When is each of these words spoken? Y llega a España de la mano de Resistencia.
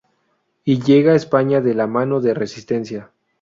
Y 0.65 0.81
llega 0.81 1.11
a 1.13 1.15
España 1.15 1.61
de 1.61 1.75
la 1.75 1.85
mano 1.85 2.21
de 2.21 2.33
Resistencia. 2.33 3.11